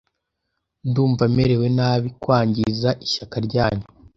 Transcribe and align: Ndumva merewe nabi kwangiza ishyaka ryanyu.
Ndumva 0.87 1.23
merewe 1.35 1.67
nabi 1.77 2.07
kwangiza 2.21 2.89
ishyaka 3.05 3.35
ryanyu. 3.47 3.85